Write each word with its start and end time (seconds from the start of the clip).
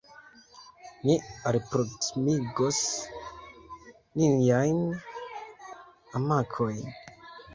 Ni 1.07 1.15
alproksimigos 1.49 2.79
niajn 4.23 4.81
hamakojn. 6.15 6.81